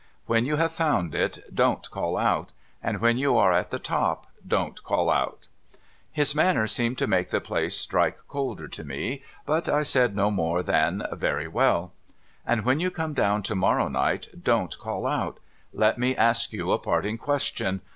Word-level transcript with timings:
'When 0.25 0.45
you 0.47 0.55
have 0.55 0.71
found 0.71 1.13
it, 1.13 1.45
don't 1.53 1.87
call 1.91 2.17
out! 2.17 2.49
And 2.81 3.01
when 3.01 3.19
you 3.19 3.37
are 3.37 3.53
at 3.53 3.69
the 3.69 3.77
top, 3.77 4.25
don't 4.47 4.83
call 4.83 5.11
out!' 5.11 5.45
His 6.19 6.33
manner 6.33 6.65
seemed 6.65 6.97
to 6.97 7.05
make 7.05 7.29
the 7.29 7.39
place 7.39 7.77
strike 7.77 8.17
colder 8.27 8.67
to 8.67 8.83
me, 8.83 9.21
but 9.45 9.69
I 9.69 9.83
said 9.83 10.15
no 10.15 10.31
more 10.31 10.63
than,' 10.63 11.05
Very 11.13 11.45
Avell.'' 11.45 11.91
And 12.47 12.65
when 12.65 12.79
you 12.79 12.89
come 12.89 13.13
down 13.13 13.43
to 13.43 13.53
morrow 13.55 13.89
night, 13.89 14.29
don't 14.43 14.75
call 14.79 15.05
out! 15.05 15.39
Let 15.71 15.99
me 15.99 16.15
ask 16.15 16.51
you 16.51 16.71
a 16.71 16.79
parting 16.79 17.19
question. 17.19 17.81